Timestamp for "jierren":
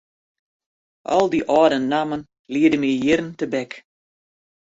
3.01-3.31